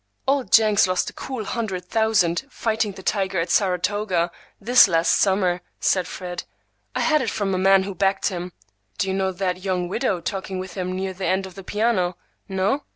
[0.27, 5.61] "Old Jenks lost a cool hundred thousand fighting the tiger at Saratoga, this last summer,"
[5.79, 6.43] said Fred.
[6.95, 8.51] "I had it from a man who backed him.
[8.97, 12.17] Do you know that young widow talking with him near the end of the piano?
[12.49, 12.81] No?